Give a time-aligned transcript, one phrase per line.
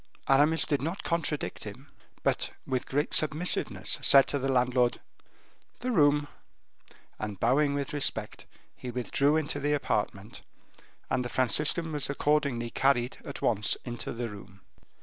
[0.27, 1.87] Aramis did not contradict him,
[2.23, 4.99] but, with great submissiveness, said to the landlord:
[5.81, 6.27] "The room."
[7.19, 10.41] And bowing with respect he withdrew into the apartment,
[11.11, 14.61] and the Franciscan was accordingly carried at once into the room.